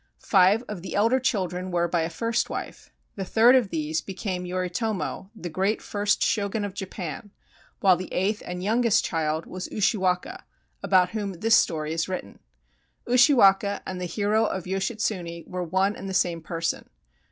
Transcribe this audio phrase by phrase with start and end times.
[0.17, 2.89] Five of the elder children were by a first wife.
[3.17, 7.29] The third of these became Yoritomo, the great first Shogun of Japan,
[7.81, 10.43] while the eighth and youngest child was Ushiwaka,
[10.81, 12.39] about whom this story is written.
[13.07, 16.89] Ushiwaka and the hero of Yoshitsune were one and the same person.